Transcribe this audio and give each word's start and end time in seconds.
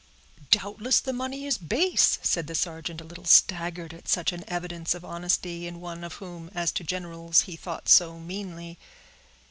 "Doubtless 0.49 0.99
the 0.99 1.13
money 1.13 1.45
is 1.45 1.59
base," 1.59 2.17
said 2.23 2.47
the 2.47 2.55
sergeant, 2.55 3.01
a 3.01 3.03
little 3.03 3.25
staggered 3.25 3.93
at 3.93 4.07
such 4.07 4.31
an 4.31 4.43
evidence 4.47 4.95
of 4.95 5.05
honesty 5.05 5.67
in 5.67 5.79
one 5.79 6.03
of 6.03 6.13
whom, 6.15 6.49
as 6.55 6.71
to 6.71 6.83
generals, 6.83 7.41
he 7.41 7.55
thought 7.55 7.87
so 7.87 8.17
meanly. 8.17 8.79